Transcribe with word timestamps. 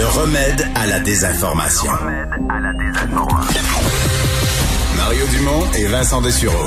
Le 0.00 0.06
remède 0.06 0.64
à 0.74 0.86
la 0.86 0.98
désinformation. 1.00 1.90
Mario 4.96 5.26
Dumont 5.26 5.70
et 5.78 5.84
Vincent 5.88 6.22
Dessureau. 6.22 6.64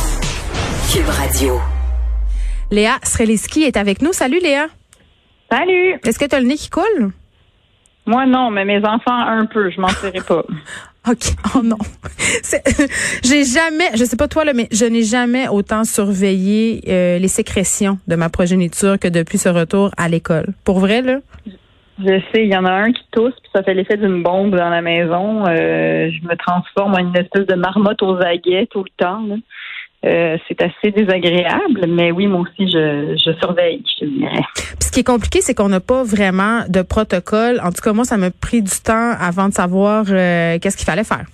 Cube 0.93 1.07
Radio. 1.07 1.59
Léa 2.69 2.99
Sreliski 3.01 3.63
est 3.63 3.75
avec 3.75 4.03
nous. 4.03 4.13
Salut 4.13 4.39
Léa. 4.39 4.67
Salut. 5.49 5.99
Est-ce 6.05 6.19
que 6.19 6.25
tu 6.25 6.35
as 6.35 6.41
le 6.41 6.45
nez 6.45 6.57
qui 6.57 6.69
coule? 6.69 7.11
Moi, 8.05 8.27
non, 8.27 8.51
mais 8.51 8.65
mes 8.65 8.85
enfants, 8.85 9.17
un 9.17 9.47
peu. 9.47 9.71
Je 9.71 9.81
m'en 9.81 9.89
serais 9.89 10.11
pas. 10.11 10.43
OK. 11.09 11.33
Oh 11.55 11.63
non. 11.63 11.79
J'ai 13.23 13.45
jamais, 13.45 13.89
je 13.95 14.05
sais 14.05 14.15
pas 14.15 14.27
toi, 14.27 14.45
là, 14.45 14.53
mais 14.53 14.67
je 14.71 14.85
n'ai 14.85 15.01
jamais 15.01 15.47
autant 15.47 15.85
surveillé 15.85 16.83
euh, 16.87 17.17
les 17.17 17.27
sécrétions 17.27 17.97
de 18.07 18.15
ma 18.15 18.29
progéniture 18.29 18.99
que 18.99 19.07
depuis 19.07 19.39
ce 19.39 19.49
retour 19.49 19.89
à 19.97 20.07
l'école. 20.07 20.53
Pour 20.63 20.79
vrai, 20.79 21.01
là? 21.01 21.17
Je 21.99 22.19
sais, 22.33 22.43
il 22.43 22.51
y 22.51 22.57
en 22.57 22.65
a 22.65 22.71
un 22.71 22.91
qui 22.91 23.03
tousse, 23.11 23.35
puis 23.41 23.51
ça 23.53 23.61
fait 23.61 23.73
l'effet 23.73 23.97
d'une 23.97 24.23
bombe 24.23 24.55
dans 24.55 24.69
la 24.69 24.81
maison. 24.81 25.45
Euh, 25.45 26.09
je 26.09 26.27
me 26.27 26.35
transforme 26.35 26.95
en 26.95 26.97
une 26.97 27.15
espèce 27.15 27.45
de 27.45 27.55
marmotte 27.55 28.01
aux 28.01 28.17
aguets 28.17 28.67
tout 28.71 28.83
le 28.83 28.89
temps. 28.97 29.21
là. 29.27 29.35
Euh, 30.05 30.37
c'est 30.47 30.61
assez 30.61 30.91
désagréable, 30.91 31.85
mais 31.87 32.11
oui, 32.11 32.27
moi 32.27 32.41
aussi, 32.41 32.69
je, 32.69 33.15
je 33.15 33.31
surveille, 33.39 33.81
je. 34.01 34.05
Puis 34.05 34.75
ce 34.79 34.91
qui 34.91 34.99
est 34.99 35.05
compliqué, 35.05 35.39
c'est 35.39 35.53
qu'on 35.53 35.69
n'a 35.69 35.79
pas 35.79 36.03
vraiment 36.03 36.63
de 36.67 36.81
protocole. 36.81 37.61
En 37.63 37.71
tout 37.71 37.81
cas, 37.81 37.93
moi, 37.93 38.03
ça 38.03 38.17
m'a 38.17 38.29
pris 38.29 38.61
du 38.61 38.81
temps 38.83 39.11
avant 39.17 39.47
de 39.47 39.53
savoir 39.53 40.03
euh, 40.09 40.57
qu'est-ce 40.59 40.75
qu'il 40.75 40.85
fallait 40.85 41.05
faire. 41.05 41.25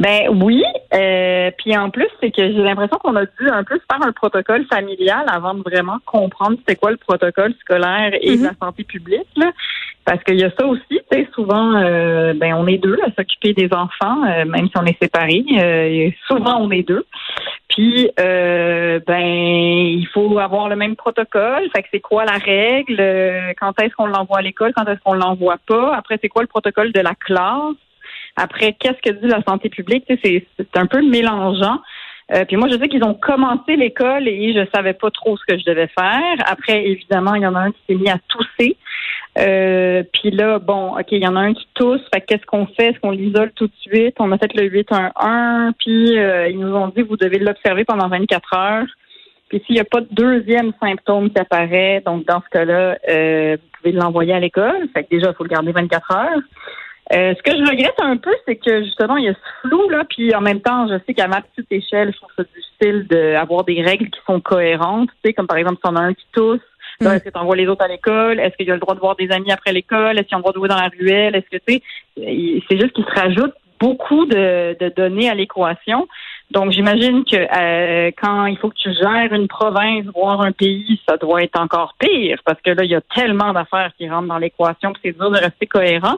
Ben 0.00 0.28
oui, 0.30 0.64
euh, 0.94 1.50
puis 1.58 1.76
en 1.76 1.90
plus, 1.90 2.08
c'est 2.20 2.30
que 2.30 2.42
j'ai 2.42 2.62
l'impression 2.62 2.96
qu'on 2.98 3.16
a 3.16 3.26
dû 3.26 3.48
un 3.50 3.62
peu 3.62 3.78
faire 3.90 4.06
un 4.06 4.12
protocole 4.12 4.64
familial 4.66 5.26
avant 5.30 5.54
de 5.54 5.60
vraiment 5.62 5.98
comprendre 6.06 6.56
c'était 6.58 6.76
quoi 6.76 6.90
le 6.90 6.96
protocole 6.96 7.52
scolaire 7.60 8.12
et 8.20 8.36
de 8.36 8.44
la 8.44 8.52
santé 8.60 8.84
publique. 8.84 9.28
Là. 9.36 9.52
Parce 10.06 10.24
qu'il 10.24 10.40
y 10.40 10.44
a 10.44 10.50
ça 10.58 10.64
aussi, 10.66 10.82
tu 10.88 11.00
sais, 11.12 11.28
souvent, 11.34 11.74
euh, 11.76 12.32
ben 12.32 12.54
on 12.54 12.66
est 12.66 12.78
deux 12.78 12.96
à 13.06 13.12
s'occuper 13.12 13.52
des 13.52 13.68
enfants, 13.74 14.24
euh, 14.24 14.46
même 14.46 14.68
si 14.68 14.72
on 14.78 14.86
est 14.86 14.98
séparés. 15.00 15.44
euh, 15.60 16.10
souvent, 16.26 16.56
on 16.58 16.70
est 16.70 16.82
deux. 16.82 17.04
Puis, 17.68 18.10
ben, 18.16 19.20
il 19.20 20.08
faut 20.12 20.38
avoir 20.38 20.68
le 20.68 20.76
même 20.76 20.96
protocole. 20.96 21.68
Fait 21.76 21.82
que 21.82 21.88
c'est 21.92 22.00
quoi 22.00 22.24
la 22.24 22.38
règle? 22.38 22.96
Quand 23.60 23.78
est-ce 23.80 23.94
qu'on 23.94 24.06
l'envoie 24.06 24.38
à 24.38 24.42
l'école? 24.42 24.72
Quand 24.74 24.86
est-ce 24.86 25.00
qu'on 25.04 25.12
l'envoie 25.12 25.58
pas? 25.66 25.94
Après, 25.94 26.18
c'est 26.20 26.28
quoi 26.28 26.42
le 26.42 26.48
protocole 26.48 26.90
de 26.92 27.00
la 27.00 27.14
classe? 27.14 27.76
Après, 28.38 28.72
qu'est-ce 28.78 29.00
que 29.02 29.18
dit 29.18 29.26
la 29.26 29.42
santé 29.42 29.68
publique? 29.68 30.04
C'est, 30.22 30.46
un 30.76 30.86
peu 30.86 31.02
mélangeant. 31.02 31.80
Euh, 32.32 32.44
puis 32.44 32.56
moi, 32.56 32.68
je 32.70 32.76
sais 32.76 32.88
qu'ils 32.88 33.04
ont 33.04 33.14
commencé 33.14 33.74
l'école 33.74 34.28
et 34.28 34.52
je 34.52 34.68
savais 34.72 34.92
pas 34.92 35.10
trop 35.10 35.36
ce 35.36 35.42
que 35.46 35.58
je 35.58 35.64
devais 35.64 35.88
faire. 35.88 36.36
Après, 36.46 36.86
évidemment, 36.86 37.34
il 37.34 37.42
y 37.42 37.46
en 37.46 37.54
a 37.54 37.60
un 37.60 37.72
qui 37.72 37.80
s'est 37.88 37.94
mis 37.96 38.08
à 38.08 38.18
tousser. 38.28 38.76
Euh, 39.38 40.02
puis 40.12 40.30
là, 40.30 40.58
bon, 40.58 40.96
OK, 40.96 41.06
il 41.10 41.22
y 41.22 41.26
en 41.26 41.36
a 41.36 41.40
un 41.40 41.54
qui 41.54 41.66
tousse. 41.74 42.02
Fait 42.14 42.20
que 42.20 42.26
qu'est-ce 42.26 42.46
qu'on 42.46 42.66
fait? 42.66 42.90
Est-ce 42.90 43.00
qu'on 43.00 43.10
l'isole 43.10 43.50
tout 43.56 43.66
de 43.66 43.72
suite? 43.80 44.14
On 44.20 44.30
a 44.30 44.38
fait 44.38 44.54
le 44.54 44.64
811. 44.64 45.72
Puis 45.78 46.18
euh, 46.18 46.48
ils 46.48 46.58
nous 46.58 46.74
ont 46.74 46.88
dit, 46.88 47.02
vous 47.02 47.16
devez 47.16 47.38
l'observer 47.38 47.84
pendant 47.84 48.08
24 48.08 48.54
heures. 48.56 48.86
Puis 49.48 49.62
s'il 49.66 49.74
n'y 49.76 49.80
a 49.80 49.84
pas 49.84 50.02
de 50.02 50.08
deuxième 50.10 50.72
symptôme 50.80 51.30
qui 51.30 51.40
apparaît, 51.40 52.02
donc 52.04 52.26
dans 52.26 52.42
ce 52.42 52.48
cas-là, 52.50 52.98
vous 53.56 53.78
pouvez 53.78 53.92
l'envoyer 53.92 54.34
à 54.34 54.40
l'école. 54.40 54.86
Fait 54.94 55.04
que 55.04 55.08
déjà, 55.10 55.30
il 55.30 55.34
faut 55.34 55.44
le 55.44 55.48
garder 55.48 55.72
24 55.72 56.14
heures. 56.14 56.42
Euh, 57.12 57.34
ce 57.34 57.42
que 57.42 57.56
je 57.56 57.70
regrette 57.70 58.00
un 58.00 58.16
peu, 58.16 58.34
c'est 58.46 58.56
que 58.56 58.82
justement, 58.84 59.16
il 59.16 59.24
y 59.24 59.28
a 59.28 59.34
ce 59.34 59.68
flou, 59.68 59.88
là, 59.88 60.04
puis 60.08 60.34
en 60.34 60.40
même 60.40 60.60
temps, 60.60 60.86
je 60.88 60.98
sais 61.06 61.14
qu'à 61.14 61.26
ma 61.26 61.40
petite 61.40 61.70
échelle, 61.70 62.12
je 62.12 62.18
trouve 62.18 62.30
ça 62.36 62.44
difficile 62.54 63.06
d'avoir 63.08 63.64
des 63.64 63.82
règles 63.82 64.10
qui 64.10 64.20
sont 64.26 64.40
cohérentes, 64.40 65.08
tu 65.22 65.28
sais, 65.28 65.32
comme 65.32 65.46
par 65.46 65.56
exemple, 65.56 65.78
si 65.82 65.90
on 65.90 65.96
a 65.96 66.00
un 66.00 66.14
qui 66.14 66.26
tousse, 66.32 66.60
Mm. 67.00 67.06
est-ce 67.06 67.24
que 67.24 67.30
tu 67.30 67.38
envoies 67.38 67.56
les 67.56 67.68
autres 67.68 67.84
à 67.84 67.88
l'école? 67.88 68.40
Est-ce 68.40 68.56
qu'il 68.56 68.66
y 68.66 68.70
a 68.70 68.74
le 68.74 68.80
droit 68.80 68.94
de 68.94 69.00
voir 69.00 69.16
des 69.16 69.30
amis 69.30 69.52
après 69.52 69.72
l'école? 69.72 70.18
Est-ce 70.18 70.26
qu'ils 70.26 70.36
ont 70.36 70.38
le 70.38 70.42
droit 70.42 70.52
de 70.52 70.58
jouer 70.58 70.68
dans 70.68 70.76
la 70.76 70.88
ruelle? 70.88 71.36
Est-ce 71.36 71.48
que, 71.48 71.62
tu 71.64 71.74
sais, 71.74 72.62
c'est 72.68 72.80
juste 72.80 72.92
qu'il 72.92 73.04
se 73.04 73.20
rajoute 73.20 73.54
beaucoup 73.78 74.26
de, 74.26 74.76
de 74.80 74.88
données 74.88 75.30
à 75.30 75.36
l'équation. 75.36 76.08
Donc, 76.50 76.72
j'imagine 76.72 77.24
que 77.24 77.36
euh, 77.36 78.10
quand 78.20 78.46
il 78.46 78.58
faut 78.58 78.70
que 78.70 78.74
tu 78.74 78.92
gères 78.92 79.32
une 79.32 79.46
province, 79.46 80.04
voire 80.12 80.40
un 80.40 80.50
pays, 80.50 81.00
ça 81.08 81.16
doit 81.16 81.44
être 81.44 81.60
encore 81.60 81.94
pire, 82.00 82.40
parce 82.44 82.60
que 82.60 82.70
là, 82.70 82.82
il 82.82 82.90
y 82.90 82.96
a 82.96 83.00
tellement 83.14 83.52
d'affaires 83.52 83.92
qui 83.96 84.08
rentrent 84.08 84.26
dans 84.26 84.38
l'équation, 84.38 84.92
que 84.92 84.98
c'est 85.04 85.16
dur 85.16 85.30
de 85.30 85.38
rester 85.38 85.66
cohérent. 85.66 86.16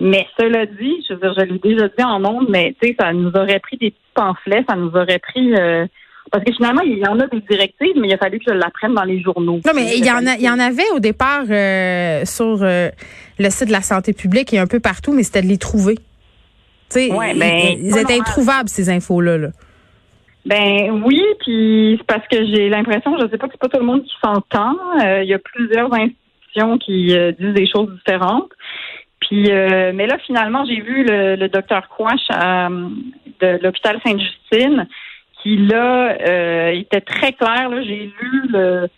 Mais 0.00 0.26
cela 0.38 0.64
dit, 0.66 1.04
je 1.08 1.14
veux 1.14 1.20
dire, 1.20 1.34
je 1.36 1.44
l'ai 1.44 1.58
déjà 1.58 1.88
dit 1.88 2.04
en 2.04 2.24
ondes, 2.24 2.48
mais 2.48 2.74
tu 2.80 2.88
sais, 2.88 2.96
ça 2.98 3.12
nous 3.12 3.30
aurait 3.30 3.60
pris 3.60 3.76
des 3.76 3.90
petits 3.90 4.00
pamphlets, 4.14 4.64
ça 4.68 4.74
nous 4.76 4.88
aurait 4.90 5.18
pris 5.18 5.54
euh, 5.54 5.86
parce 6.32 6.44
que 6.44 6.52
finalement, 6.54 6.82
il 6.82 6.98
y 6.98 7.06
en 7.06 7.18
a 7.18 7.26
des 7.26 7.40
directives, 7.40 7.94
mais 7.96 8.08
il 8.08 8.14
a 8.14 8.18
fallu 8.18 8.38
que 8.38 8.44
je 8.48 8.54
l'apprenne 8.54 8.94
dans 8.94 9.04
les 9.04 9.20
journaux. 9.20 9.60
Non, 9.66 9.72
mais 9.74 9.96
il 9.98 10.04
y 10.04 10.10
en 10.10 10.26
a, 10.26 10.34
il 10.36 10.42
y 10.42 10.48
en 10.50 10.58
avait 10.58 10.88
au 10.94 11.00
départ 11.00 11.42
euh, 11.50 12.24
sur 12.24 12.62
euh, 12.62 12.88
le 13.38 13.50
site 13.50 13.66
de 13.68 13.72
la 13.72 13.82
santé 13.82 14.12
publique 14.12 14.52
et 14.54 14.58
un 14.58 14.66
peu 14.66 14.80
partout, 14.80 15.12
mais 15.12 15.22
c'était 15.22 15.42
de 15.42 15.48
les 15.48 15.58
trouver. 15.58 15.96
Tu 15.96 16.02
sais, 16.88 17.12
Ouais, 17.12 17.32
ils- 17.34 17.38
ben, 17.38 17.60
ils, 17.82 17.98
étaient 17.98 18.18
introuvables 18.18 18.68
ces 18.68 18.90
infos-là. 18.90 19.38
Là. 19.38 19.48
Ben 20.46 21.02
oui, 21.04 21.22
puis 21.40 21.96
c'est 21.98 22.06
parce 22.06 22.26
que 22.28 22.38
j'ai 22.46 22.68
l'impression, 22.68 23.16
je 23.18 23.28
sais 23.28 23.36
pas 23.36 23.46
que 23.46 23.52
c'est 23.52 23.60
pas 23.60 23.68
tout 23.68 23.78
le 23.80 23.86
monde 23.86 24.02
qui 24.04 24.14
s'entend. 24.24 24.76
Euh, 25.04 25.22
Il 25.22 25.28
y 25.28 25.34
a 25.34 25.38
plusieurs 25.38 25.92
institutions 25.92 26.78
qui 26.78 27.16
euh, 27.16 27.32
disent 27.38 27.54
des 27.54 27.66
choses 27.70 27.90
différentes. 27.96 28.50
Puis, 29.20 29.50
euh, 29.50 29.92
mais 29.94 30.06
là, 30.06 30.18
finalement, 30.26 30.64
j'ai 30.64 30.80
vu 30.80 31.04
le, 31.04 31.36
le 31.36 31.48
docteur 31.48 31.88
Quash 31.88 32.26
à, 32.30 32.68
de 32.68 33.62
l'hôpital 33.62 33.98
Sainte-Justine 34.04 34.88
qui, 35.42 35.56
là, 35.56 36.16
euh, 36.20 36.70
était 36.72 37.00
très 37.00 37.32
clair. 37.32 37.68
Là, 37.68 37.82
j'ai 37.82 38.12
lu 38.20 38.42
le... 38.48 38.88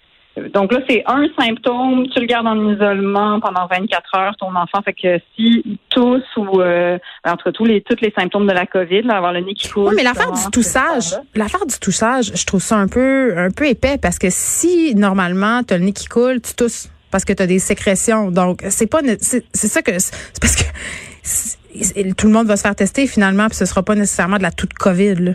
Donc 0.55 0.73
là, 0.73 0.81
c'est 0.89 1.03
un 1.07 1.27
symptôme, 1.39 2.09
tu 2.09 2.19
le 2.19 2.25
gardes 2.25 2.47
en 2.47 2.73
isolement 2.73 3.39
pendant 3.39 3.67
24 3.67 4.17
heures, 4.17 4.37
ton 4.39 4.55
enfant. 4.57 4.81
Fait 4.83 4.95
que 4.95 5.19
si 5.37 5.79
tousse 5.91 6.23
ou 6.39 6.63
euh, 6.63 6.99
entre 7.23 7.51
tous 7.51 7.67
les 7.67 7.83
tous 7.83 7.99
les 8.01 8.11
symptômes 8.17 8.47
de 8.47 8.53
la 8.53 8.65
COVID, 8.65 9.03
là, 9.03 9.19
avoir 9.19 9.35
le 9.35 9.41
nez 9.41 9.53
qui 9.53 9.69
coule. 9.69 9.89
Oui, 9.89 9.95
mais 9.95 10.03
l'affaire 10.03 10.33
du 10.33 10.51
toussage, 10.51 11.21
l'affaire 11.35 11.67
du 11.67 11.79
toussage, 11.79 12.33
je 12.35 12.47
trouve 12.47 12.63
ça 12.63 12.79
un 12.79 12.89
peu, 12.89 13.37
un 13.37 13.51
peu 13.51 13.67
épais 13.67 13.99
parce 14.01 14.19
que 14.19 14.29
si 14.31 14.95
normalement 14.95 15.63
tu 15.65 15.75
as 15.75 15.79
le 15.79 15.85
nez 15.85 15.93
qui 15.93 16.07
coule, 16.07 16.41
tu 16.41 16.55
tousses 16.55 16.91
parce 17.13 17.25
que 17.25 17.33
tu 17.33 17.43
as 17.43 17.47
des 17.47 17.61
sécrétions. 17.61 18.33
Donc 18.33 18.65
c'est 18.69 18.89
pas, 18.89 19.03
c'est 19.21 19.45
ça 19.55 19.83
que 19.83 19.97
c'est 19.97 20.13
parce 20.41 20.57
que 20.57 22.13
tout 22.15 22.27
le 22.27 22.33
monde 22.33 22.49
va 22.49 22.57
se 22.57 22.63
faire 22.63 22.75
tester 22.75 23.07
finalement, 23.07 23.47
puis 23.47 23.57
ce 23.57 23.67
sera 23.67 23.85
pas 23.85 23.95
nécessairement 23.95 24.39
de 24.39 24.43
la 24.43 24.51
toute 24.51 24.75
COVID. 24.75 25.15
Là. 25.15 25.33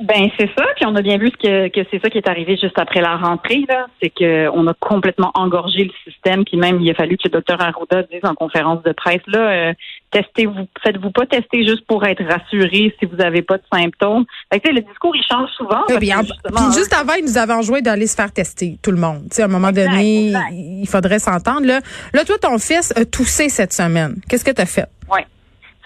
Ben 0.00 0.28
c'est 0.38 0.50
ça, 0.58 0.64
puis 0.74 0.84
on 0.86 0.96
a 0.96 1.02
bien 1.02 1.18
vu 1.18 1.30
ce 1.30 1.36
que, 1.36 1.68
que 1.68 1.86
c'est 1.90 2.02
ça 2.02 2.10
qui 2.10 2.18
est 2.18 2.28
arrivé 2.28 2.56
juste 2.60 2.78
après 2.78 3.00
la 3.00 3.16
rentrée 3.16 3.64
là, 3.68 3.86
c'est 4.02 4.10
que 4.10 4.48
on 4.48 4.66
a 4.66 4.74
complètement 4.74 5.30
engorgé 5.34 5.84
le 5.84 6.12
système, 6.12 6.44
puis 6.44 6.56
même 6.56 6.80
il 6.80 6.90
a 6.90 6.94
fallu 6.94 7.16
que 7.16 7.22
le 7.26 7.30
docteur 7.30 7.60
Arruda 7.60 8.02
dise 8.02 8.20
en 8.24 8.34
conférence 8.34 8.82
de 8.82 8.92
presse 8.92 9.22
là, 9.28 9.38
euh, 9.38 9.72
testez-vous, 10.10 10.66
faites-vous 10.82 11.10
pas 11.10 11.26
tester 11.26 11.64
juste 11.66 11.86
pour 11.86 12.04
être 12.04 12.24
rassuré 12.24 12.94
si 12.98 13.06
vous 13.06 13.20
avez 13.20 13.42
pas 13.42 13.56
de 13.58 13.62
symptômes. 13.72 14.24
Fait 14.52 14.60
que, 14.60 14.68
tu 14.68 14.74
sais, 14.74 14.80
le 14.80 14.86
discours 14.88 15.14
il 15.14 15.22
change 15.30 15.50
souvent. 15.56 15.82
Oui, 15.88 15.96
puis, 15.98 16.10
puis 16.10 16.64
juste 16.74 16.92
avant, 16.92 17.14
ils 17.14 17.24
nous 17.24 17.38
avaient 17.38 17.52
enjoint 17.52 17.80
d'aller 17.80 18.06
se 18.06 18.16
faire 18.16 18.32
tester, 18.32 18.78
tout 18.82 18.90
le 18.90 18.98
monde. 18.98 19.28
À 19.38 19.44
un 19.44 19.48
moment 19.48 19.68
Exact, 19.68 19.90
donné, 19.90 20.26
exact. 20.28 20.50
il 20.52 20.88
faudrait 20.88 21.18
s'entendre. 21.18 21.66
Là, 21.66 21.80
là, 22.12 22.24
toi, 22.24 22.36
ton 22.38 22.58
fils 22.58 22.92
a 22.96 23.04
toussé 23.04 23.48
cette 23.48 23.72
semaine. 23.72 24.16
Qu'est-ce 24.28 24.44
que 24.44 24.50
tu 24.50 24.62
as 24.62 24.66
fait? 24.66 24.86
Ouais. 25.10 25.24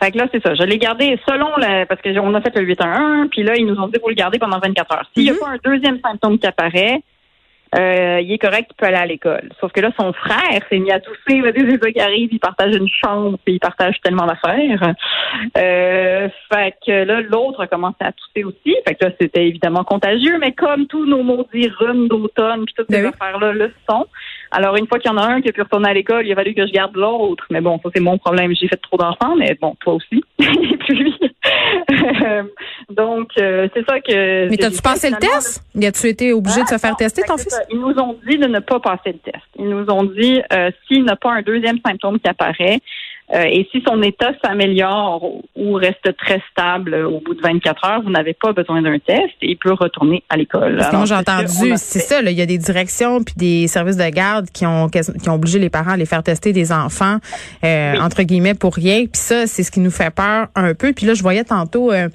Fait 0.00 0.12
que 0.12 0.18
là, 0.18 0.26
c'est 0.32 0.42
ça. 0.42 0.54
Je 0.54 0.62
l'ai 0.62 0.78
gardé 0.78 1.18
selon 1.28 1.56
la, 1.56 1.86
parce 1.86 2.00
que 2.00 2.16
on 2.18 2.34
a 2.34 2.40
fait 2.40 2.54
le 2.56 2.62
811, 2.62 3.28
puis 3.30 3.42
là, 3.42 3.54
ils 3.56 3.66
nous 3.66 3.78
ont 3.80 3.88
dit, 3.88 3.98
vous 4.02 4.08
le 4.08 4.14
gardez 4.14 4.38
pendant 4.38 4.58
24 4.58 4.92
heures. 4.94 5.10
S'il 5.14 5.24
n'y 5.24 5.30
Mhm. 5.30 5.36
a 5.42 5.44
pas 5.46 5.50
un 5.52 5.72
deuxième 5.72 5.98
symptôme 6.00 6.38
qui 6.38 6.46
apparaît, 6.46 7.00
euh, 7.78 8.20
il 8.22 8.32
est 8.32 8.38
correct, 8.38 8.68
il 8.70 8.74
peut 8.76 8.86
aller 8.86 8.96
à 8.96 9.04
l'école. 9.04 9.50
Sauf 9.60 9.72
que 9.72 9.80
là, 9.80 9.90
son 10.00 10.12
frère 10.14 10.60
s'est 10.70 10.78
mis 10.78 10.90
à 10.90 11.00
tousser. 11.00 11.42
C'est 11.54 11.82
ça 11.82 11.90
qui 11.92 12.00
arrive. 12.00 12.28
Il 12.32 12.38
partage 12.38 12.74
une 12.74 12.88
chambre, 12.88 13.36
puis 13.44 13.54
il 13.56 13.58
partage 13.60 13.96
tellement 14.02 14.24
d'affaires. 14.24 14.94
Euh, 15.56 16.28
fait 16.52 16.74
que 16.86 17.04
là, 17.04 17.20
l'autre 17.20 17.60
a 17.60 17.66
commencé 17.66 17.96
à 18.00 18.12
tousser 18.12 18.44
aussi. 18.44 18.74
Fait 18.86 18.94
que 18.94 19.04
là, 19.04 19.10
c'était 19.20 19.46
évidemment 19.46 19.84
contagieux, 19.84 20.38
mais 20.38 20.52
comme 20.52 20.86
tous 20.86 21.04
nos 21.06 21.22
maudits 21.22 21.68
rhumes 21.78 22.08
d'automne, 22.08 22.64
puis 22.64 22.74
toutes 22.76 22.86
ces 22.90 23.02
Ben 23.02 23.06
oui. 23.08 23.12
affaires-là 23.20 23.52
le 23.52 23.72
sont. 23.88 24.06
Alors, 24.50 24.76
une 24.76 24.86
fois 24.86 24.98
qu'il 24.98 25.10
y 25.10 25.14
en 25.14 25.18
a 25.18 25.26
un 25.26 25.40
qui 25.40 25.48
a 25.48 25.52
pu 25.52 25.62
retourner 25.62 25.90
à 25.90 25.94
l'école, 25.94 26.26
il 26.26 26.32
a 26.32 26.34
fallu 26.34 26.54
que 26.54 26.66
je 26.66 26.72
garde 26.72 26.96
l'autre. 26.96 27.44
Mais 27.50 27.60
bon, 27.60 27.78
ça, 27.82 27.90
c'est 27.94 28.00
mon 28.00 28.18
problème. 28.18 28.54
J'ai 28.54 28.68
fait 28.68 28.76
trop 28.76 28.96
d'enfants, 28.96 29.36
mais 29.36 29.56
bon, 29.60 29.76
toi 29.80 29.94
aussi. 29.94 30.22
Et 30.38 30.76
puis, 30.78 31.14
euh, 32.24 32.42
donc, 32.90 33.30
euh, 33.38 33.68
c'est 33.74 33.84
ça 33.86 34.00
que... 34.00 34.48
Mais 34.48 34.56
t'as-tu 34.56 34.82
passé 34.82 35.10
le 35.10 35.16
test? 35.16 35.62
Y 35.74 35.86
a-tu 35.86 36.06
été 36.08 36.32
obligé 36.32 36.62
de 36.62 36.68
se 36.68 36.74
ah, 36.74 36.78
faire 36.78 36.90
non, 36.90 36.96
tester, 36.96 37.22
fait 37.22 37.28
ton 37.28 37.36
fils? 37.36 37.52
ça. 37.52 37.62
Ils 37.70 37.78
nous 37.78 37.94
ont 37.98 38.16
dit 38.26 38.38
de 38.38 38.46
ne 38.46 38.60
pas 38.60 38.80
passer 38.80 39.12
le 39.12 39.18
test. 39.18 39.44
Ils 39.58 39.68
nous 39.68 39.86
ont 39.90 40.04
dit 40.04 40.40
euh, 40.52 40.70
s'il 40.86 41.04
n'a 41.04 41.16
pas 41.16 41.32
un 41.32 41.42
deuxième 41.42 41.78
symptôme 41.84 42.18
qui 42.18 42.28
apparaît 42.28 42.80
euh, 43.34 43.42
et 43.44 43.68
si 43.70 43.82
son 43.86 44.02
état 44.02 44.30
s'améliore 44.42 45.22
ou 45.56 45.72
reste 45.74 46.16
très 46.16 46.40
stable 46.50 46.94
au 46.94 47.20
bout 47.20 47.34
de 47.34 47.42
24 47.42 47.84
heures, 47.84 48.02
vous 48.02 48.10
n'avez 48.10 48.32
pas 48.34 48.52
besoin 48.52 48.80
d'un 48.80 48.98
test 48.98 49.34
et 49.42 49.50
il 49.50 49.56
peut 49.56 49.72
retourner 49.72 50.22
à 50.30 50.36
l'école. 50.36 50.80
Moi, 50.92 51.04
j'ai 51.04 51.14
entendu, 51.14 51.72
c'est 51.76 51.98
ça, 52.00 52.22
là, 52.22 52.30
il 52.30 52.38
y 52.38 52.42
a 52.42 52.46
des 52.46 52.58
directions 52.58 53.22
puis 53.22 53.34
des 53.36 53.66
services 53.66 53.96
de 53.96 54.08
garde 54.08 54.46
qui 54.50 54.64
ont 54.66 54.88
qui 54.88 55.28
ont 55.28 55.34
obligé 55.34 55.58
les 55.58 55.70
parents 55.70 55.92
à 55.92 55.96
les 55.96 56.06
faire 56.06 56.22
tester 56.22 56.52
des 56.52 56.72
enfants, 56.72 57.18
euh, 57.64 57.92
Oui. 57.92 58.00
entre 58.00 58.22
guillemets, 58.22 58.54
pour 58.54 58.74
rien. 58.74 59.00
Puis 59.00 59.10
ça, 59.20 59.46
c'est 59.46 59.62
ce 59.62 59.70
qui 59.70 59.80
nous 59.80 59.90
fait 59.90 60.14
peur 60.14 60.48
un 60.54 60.74
peu. 60.74 60.92
Puis 60.92 61.06
là, 61.06 61.14
je 61.14 61.22
voyais 61.22 61.44
tantôt 61.44 61.92
euh, 61.92 62.08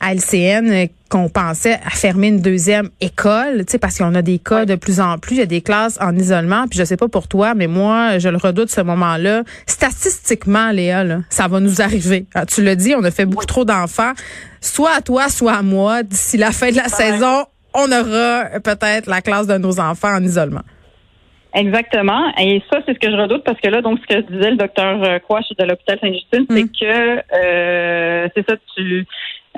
à 0.00 0.14
LCN 0.14 0.70
euh, 0.70 0.86
qu'on 1.08 1.28
pensait 1.28 1.74
à 1.84 1.90
fermer 1.90 2.28
une 2.28 2.40
deuxième 2.40 2.90
école, 3.00 3.64
tu 3.64 3.72
sais, 3.72 3.78
parce 3.78 3.98
qu'on 3.98 4.14
a 4.14 4.22
des 4.22 4.38
cas 4.38 4.64
de 4.64 4.74
plus 4.74 5.00
en 5.00 5.18
plus, 5.18 5.36
il 5.36 5.38
y 5.38 5.42
a 5.42 5.46
des 5.46 5.60
classes 5.60 5.98
en 6.00 6.14
isolement, 6.16 6.66
puis 6.68 6.78
je 6.78 6.84
sais 6.84 6.96
pas 6.96 7.08
pour 7.08 7.28
toi, 7.28 7.54
mais 7.54 7.68
moi, 7.68 8.18
je 8.18 8.28
le 8.28 8.36
redoute 8.36 8.70
ce 8.70 8.80
moment-là. 8.80 9.42
Statistiquement, 9.66 10.72
Léa, 10.72 11.04
là, 11.04 11.18
ça 11.30 11.46
va 11.46 11.60
nous 11.60 11.80
arriver. 11.80 12.26
Ah, 12.34 12.44
tu 12.44 12.62
le 12.62 12.74
dis, 12.74 12.94
on 12.96 13.04
a 13.04 13.10
fait 13.10 13.26
beaucoup 13.26 13.46
trop 13.46 13.64
d'enfants, 13.64 14.12
soit 14.60 14.96
à 14.96 15.00
toi, 15.00 15.28
soit 15.28 15.54
à 15.54 15.62
moi. 15.62 16.02
D'ici 16.02 16.36
la 16.36 16.50
fin 16.50 16.70
de 16.70 16.76
la 16.76 16.88
saison, 16.88 17.44
on 17.72 17.92
aura 17.92 18.60
peut-être 18.64 19.06
la 19.06 19.20
classe 19.20 19.46
de 19.46 19.58
nos 19.58 19.78
enfants 19.78 20.16
en 20.16 20.22
isolement. 20.22 20.62
Exactement. 21.56 22.32
Et 22.38 22.62
ça, 22.70 22.80
c'est 22.84 22.92
ce 22.92 22.98
que 22.98 23.10
je 23.10 23.16
redoute 23.16 23.42
parce 23.44 23.58
que 23.60 23.68
là, 23.68 23.80
donc, 23.80 23.98
ce 24.00 24.14
que 24.14 24.20
disait 24.30 24.50
le 24.50 24.56
docteur 24.56 25.02
euh, 25.02 25.18
Quash 25.20 25.46
de 25.58 25.64
l'hôpital 25.64 25.98
Sainte-Justine, 26.00 26.46
c'est 26.50 26.64
mm. 26.64 26.68
que 26.68 27.22
euh, 27.34 28.28
c'est 28.34 28.48
ça, 28.48 28.56
tu 28.76 29.06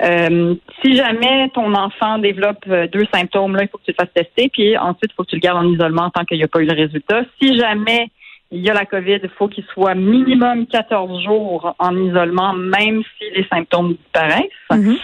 euh, 0.03 0.55
si 0.81 0.95
jamais 0.95 1.49
ton 1.53 1.73
enfant 1.73 2.17
développe 2.17 2.67
deux 2.67 3.05
symptômes, 3.13 3.55
là, 3.55 3.63
il 3.63 3.69
faut 3.69 3.77
que 3.77 3.83
tu 3.83 3.91
le 3.91 3.95
fasses 3.95 4.13
tester, 4.13 4.49
puis 4.49 4.77
ensuite, 4.77 5.11
il 5.11 5.13
faut 5.15 5.23
que 5.23 5.29
tu 5.29 5.35
le 5.35 5.41
gardes 5.41 5.65
en 5.65 5.69
isolement 5.69 6.09
tant 6.09 6.23
qu'il 6.25 6.37
n'y 6.37 6.43
a 6.43 6.47
pas 6.47 6.61
eu 6.61 6.65
le 6.65 6.75
résultat. 6.75 7.21
Si 7.41 7.57
jamais 7.57 8.07
il 8.51 8.61
y 8.61 8.69
a 8.69 8.73
la 8.73 8.85
COVID, 8.85 9.19
il 9.21 9.29
faut 9.37 9.47
qu'il 9.47 9.63
soit 9.73 9.93
minimum 9.93 10.65
14 10.67 11.23
jours 11.23 11.75
en 11.77 11.95
isolement, 11.95 12.53
même 12.53 13.03
si 13.17 13.25
les 13.35 13.45
symptômes 13.47 13.93
disparaissent. 13.93 14.49
Mm-hmm. 14.71 14.97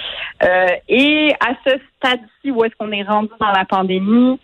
et 0.90 1.34
à 1.40 1.54
ce 1.66 1.76
stade-ci, 1.98 2.52
où 2.52 2.64
est-ce 2.64 2.76
qu'on 2.80 2.92
est 2.92 3.04
rendu 3.04 3.30
dans 3.40 3.52
la 3.52 3.66
pandémie, 3.66 4.40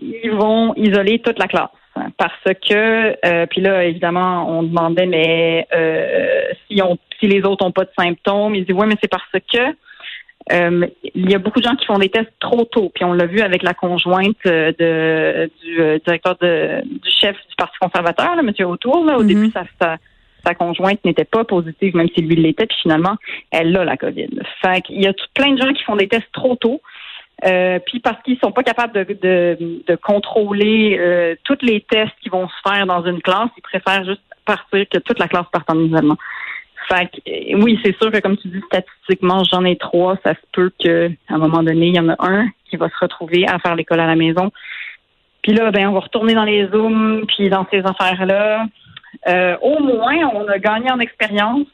ils 0.00 0.30
vont 0.30 0.74
isoler 0.76 1.18
toute 1.18 1.38
la 1.38 1.46
classe 1.46 1.68
parce 2.16 2.32
que 2.44 3.16
euh, 3.24 3.46
puis 3.46 3.60
là 3.60 3.84
évidemment 3.84 4.48
on 4.48 4.62
demandait 4.62 5.06
mais 5.06 5.66
euh, 5.74 6.44
si 6.66 6.80
on 6.82 6.96
si 7.18 7.26
les 7.26 7.42
autres 7.42 7.64
ont 7.64 7.72
pas 7.72 7.84
de 7.84 7.90
symptômes 7.98 8.54
ils 8.54 8.64
disent 8.64 8.76
oui 8.76 8.86
mais 8.86 8.96
c'est 9.02 9.10
parce 9.10 9.24
que 9.32 9.76
euh, 10.52 10.86
il 11.14 11.30
y 11.30 11.34
a 11.34 11.38
beaucoup 11.38 11.60
de 11.60 11.64
gens 11.64 11.76
qui 11.76 11.86
font 11.86 11.98
des 11.98 12.08
tests 12.08 12.32
trop 12.40 12.64
tôt. 12.64 12.90
Puis 12.94 13.04
on 13.04 13.12
l'a 13.12 13.26
vu 13.26 13.40
avec 13.40 13.62
la 13.62 13.74
conjointe 13.74 14.36
de 14.44 15.50
du 15.62 16.00
directeur 16.04 16.36
de, 16.40 16.82
du 16.84 17.10
chef 17.10 17.36
du 17.48 17.54
parti 17.56 17.76
conservateur 17.80 18.34
là, 18.36 18.42
monsieur 18.42 18.66
Autour 18.66 19.04
là, 19.04 19.18
au 19.18 19.22
mm-hmm. 19.22 19.26
début 19.26 19.50
sa, 19.50 19.64
sa, 19.80 20.54
conjointe 20.54 21.04
n'était 21.04 21.26
pas 21.26 21.44
positive 21.44 21.94
même 21.94 22.08
si 22.14 22.22
lui 22.22 22.36
l'était. 22.36 22.66
Puis 22.66 22.78
finalement 22.82 23.16
elle 23.50 23.76
a 23.76 23.84
la 23.84 23.96
covid. 23.96 24.30
Fait 24.62 24.80
qu'il 24.82 25.02
y 25.02 25.06
a 25.06 25.12
plein 25.34 25.52
de 25.52 25.60
gens 25.60 25.72
qui 25.72 25.84
font 25.84 25.96
des 25.96 26.08
tests 26.08 26.32
trop 26.32 26.56
tôt. 26.56 26.80
Euh, 27.44 27.78
puis 27.86 28.00
parce 28.00 28.20
qu'ils 28.22 28.38
sont 28.38 28.50
pas 28.50 28.64
capables 28.64 28.92
de, 28.92 29.04
de, 29.14 29.82
de 29.86 29.96
contrôler 29.96 30.96
euh, 30.98 31.36
tous 31.44 31.58
les 31.62 31.80
tests 31.82 32.14
qui 32.20 32.30
vont 32.30 32.48
se 32.48 32.68
faire 32.68 32.84
dans 32.86 33.04
une 33.04 33.22
classe, 33.22 33.50
ils 33.56 33.62
préfèrent 33.62 34.04
juste 34.04 34.22
partir 34.44 34.86
que 34.90 34.98
toute 34.98 35.18
la 35.18 35.28
classe 35.28 35.46
parte 35.52 35.70
en 35.70 35.78
isolement. 35.78 36.16
Fait 36.88 37.06
que, 37.06 37.30
euh, 37.30 37.60
oui, 37.62 37.78
c'est 37.84 37.96
sûr 37.96 38.10
que 38.10 38.18
comme 38.18 38.36
tu 38.36 38.48
dis, 38.48 38.60
statistiquement, 38.66 39.42
j'en 39.44 39.64
ai 39.64 39.76
trois. 39.76 40.16
Ça 40.24 40.34
se 40.34 40.40
peut 40.52 40.70
qu'à 40.78 41.08
un 41.28 41.38
moment 41.38 41.62
donné, 41.62 41.88
il 41.88 41.96
y 41.96 42.00
en 42.00 42.08
a 42.08 42.16
un 42.18 42.48
qui 42.70 42.76
va 42.76 42.88
se 42.88 42.96
retrouver 43.00 43.46
à 43.46 43.58
faire 43.58 43.74
l'école 43.74 44.00
à 44.00 44.06
la 44.06 44.16
maison. 44.16 44.50
Puis 45.42 45.52
là, 45.52 45.70
ben, 45.70 45.88
on 45.88 45.92
va 45.92 46.00
retourner 46.00 46.34
dans 46.34 46.44
les 46.44 46.66
Zooms, 46.68 47.24
puis 47.26 47.48
dans 47.48 47.66
ces 47.70 47.80
affaires-là. 47.80 48.66
Euh, 49.26 49.56
au 49.62 49.80
moins, 49.80 50.16
on 50.34 50.46
a 50.48 50.58
gagné 50.58 50.90
en 50.90 50.98
expérience 50.98 51.66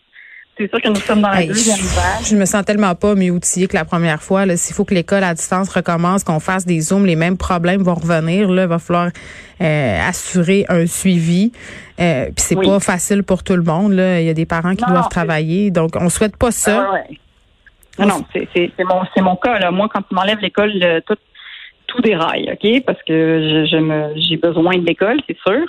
c'est 0.57 0.71
sûr 0.71 0.81
que 0.81 0.89
nous 0.89 0.97
sommes 0.97 1.21
dans 1.21 1.31
la 1.31 1.47
deuxième 1.47 1.77
vague. 1.79 2.25
Je 2.25 2.37
me 2.37 2.45
sens 2.45 2.65
tellement 2.65 2.95
pas 2.95 3.15
mieux 3.15 3.31
outillée 3.31 3.67
que 3.67 3.77
la 3.77 3.85
première 3.85 4.23
fois. 4.23 4.45
S'il 4.57 4.75
faut 4.75 4.85
que 4.85 4.95
l'école 4.95 5.25
à 5.25 5.35
distance 5.35 5.69
recommence, 5.69 6.23
qu'on 6.23 6.41
fasse 6.41 6.65
des 6.65 6.81
zooms, 6.81 7.07
les 7.07 7.17
mêmes 7.17 7.37
problèmes 7.37 7.83
vont 7.83 7.95
revenir. 7.95 8.49
Là, 8.51 8.63
il 8.63 8.69
va 8.69 8.79
falloir 8.79 9.09
euh, 9.61 10.09
assurer 10.09 10.65
un 10.69 10.87
suivi. 10.87 11.53
Euh, 12.01 12.27
Puis 12.27 12.35
c'est 12.37 12.61
pas 12.61 12.79
facile 12.81 13.25
pour 13.25 13.43
tout 13.43 13.57
le 13.57 13.63
monde. 13.63 13.93
Là. 13.93 14.21
Il 14.21 14.27
y 14.27 14.31
a 14.31 14.35
des 14.35 14.47
parents 14.47 14.75
qui 14.75 14.85
doivent 14.85 15.09
travailler, 15.09 15.71
donc 15.71 15.97
on 15.97 16.09
souhaite 16.09 16.37
pas 16.37 16.51
ça. 16.51 17.03
Non, 17.99 18.07
non, 18.07 18.25
c'est 18.33 18.71
mon 18.85 19.03
c'est 19.15 19.23
mon 19.23 19.37
cas. 19.37 19.59
Là. 19.59 19.71
Moi, 19.71 19.89
quand 19.93 20.03
tu 20.03 20.15
m'enlèves 20.15 20.41
l'école, 20.41 20.73
tout 21.07 21.17
tout 21.87 22.01
déraille, 22.01 22.51
ok, 22.51 22.85
parce 22.85 23.03
que 23.03 23.67
je, 23.71 23.77
me 23.77 24.13
j'ai 24.17 24.37
besoin 24.37 24.79
de 24.79 24.87
l'école, 24.87 25.19
c'est 25.27 25.37
sûr. 25.47 25.65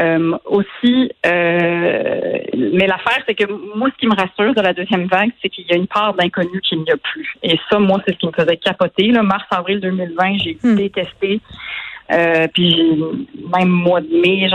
Euh, 0.00 0.36
aussi, 0.44 1.10
euh, 1.24 2.38
mais 2.54 2.86
l'affaire, 2.86 3.22
c'est 3.26 3.34
que 3.34 3.50
moi, 3.76 3.88
ce 3.92 3.98
qui 3.98 4.06
me 4.06 4.14
rassure 4.14 4.54
de 4.54 4.60
la 4.60 4.74
deuxième 4.74 5.06
vague, 5.06 5.30
c'est 5.40 5.48
qu'il 5.48 5.66
y 5.66 5.72
a 5.72 5.76
une 5.76 5.86
part 5.86 6.12
d'inconnu 6.14 6.60
qu'il 6.60 6.82
n'y 6.82 6.90
a 6.90 6.96
plus. 6.96 7.34
Et 7.42 7.58
ça, 7.70 7.78
moi, 7.78 8.02
c'est 8.06 8.12
ce 8.12 8.18
qui 8.18 8.26
me 8.26 8.32
faisait 8.32 8.56
capoter. 8.58 9.08
Là, 9.08 9.22
mars, 9.22 9.44
avril 9.50 9.80
2020, 9.80 10.38
j'ai 10.38 10.58
hmm. 10.62 10.76
détesté. 10.76 11.40
Euh, 12.12 12.46
puis 12.52 13.02
même 13.56 13.68
mois 13.68 14.00
de 14.00 14.08
mai, 14.08 14.48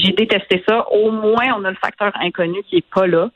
j'ai 0.00 0.12
détesté 0.12 0.62
ça. 0.66 0.86
Au 0.90 1.10
moins, 1.10 1.54
on 1.58 1.64
a 1.64 1.70
le 1.70 1.76
facteur 1.76 2.12
inconnu 2.20 2.62
qui 2.68 2.76
est 2.76 2.84
pas 2.94 3.06
là. 3.06 3.30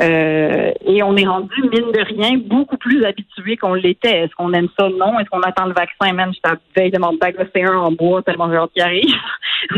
Euh, 0.00 0.72
et 0.86 1.02
on 1.02 1.16
est 1.16 1.26
rendu, 1.26 1.54
mine 1.62 1.92
de 1.92 2.04
rien, 2.04 2.38
beaucoup 2.38 2.76
plus 2.76 3.04
habitué 3.04 3.56
qu'on 3.56 3.74
l'était. 3.74 4.24
Est-ce 4.24 4.34
qu'on 4.36 4.52
aime 4.52 4.68
ça? 4.78 4.88
Non. 4.88 5.18
Est-ce 5.18 5.30
qu'on 5.30 5.42
attend 5.42 5.66
le 5.66 5.74
vaccin? 5.74 6.12
Même, 6.12 6.32
je 6.32 6.50
veille 6.76 6.90
de 6.90 6.98
mon 6.98 7.14
bac 7.14 7.36
de 7.38 7.44
C1 7.44 7.76
en 7.76 7.92
bois 7.92 8.22
tellement 8.22 8.50
j'ai 8.50 8.56
hâte 8.56 8.70
qu'il 8.72 8.82
arrive. 8.82 9.14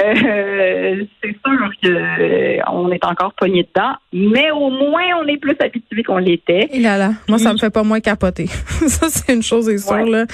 euh, 0.00 1.04
c'est 1.22 1.36
sûr 1.44 1.70
qu'on 1.82 2.90
euh, 2.90 2.92
est 2.92 3.04
encore 3.04 3.32
pogné 3.34 3.68
dedans, 3.74 3.92
mais 4.12 4.50
au 4.50 4.70
moins, 4.70 5.04
on 5.22 5.26
est 5.26 5.36
plus 5.36 5.56
habitué 5.60 6.02
qu'on 6.02 6.18
l'était. 6.18 6.68
Et 6.72 6.80
là 6.80 6.96
là, 6.96 7.12
moi, 7.28 7.38
ça 7.38 7.52
me 7.52 7.58
fait 7.58 7.70
pas 7.70 7.82
moins 7.82 8.00
capoter. 8.00 8.46
ça, 8.86 9.08
c'est 9.08 9.32
une 9.32 9.42
chose, 9.42 9.68
est 9.68 9.78
sûre. 9.78 10.06
Là. 10.06 10.24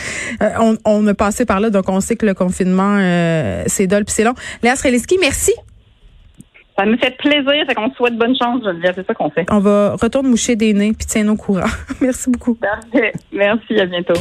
Euh, 0.43 0.49
on, 0.61 0.77
on 0.85 1.07
a 1.07 1.15
passé 1.15 1.45
par 1.45 1.61
là, 1.61 1.71
donc 1.71 1.89
on 1.89 2.01
sait 2.01 2.17
que 2.17 2.27
le 2.27 2.35
confinement, 2.35 2.99
c'est 3.67 3.87
dol 3.87 4.05
puis 4.05 4.15
c'est 4.15 4.25
long. 4.25 4.35
Léa 4.63 4.77
Streliski, 4.77 5.19
merci. 5.21 5.53
Ça 6.79 6.87
me 6.87 6.97
fait 6.97 7.17
plaisir, 7.17 7.65
c'est 7.69 7.75
qu'on 7.75 7.91
souhaite 7.91 8.17
bonne 8.17 8.37
chance, 8.37 8.63
Geneviève. 8.63 8.95
C'est 8.95 9.07
ça 9.07 9.15
qu'on 9.15 9.31
fait. 9.31 9.45
On 9.51 9.59
va 9.59 9.97
retourner 10.01 10.29
moucher 10.29 10.55
des 10.55 10.73
nez 10.73 10.93
puis 10.93 11.07
tiens 11.07 11.25
nos 11.25 11.35
courants. 11.35 11.67
Merci 12.01 12.31
beaucoup. 12.31 12.55
Parfait. 12.55 13.13
Merci, 13.33 13.81
à 13.81 13.87
bientôt. 13.87 14.21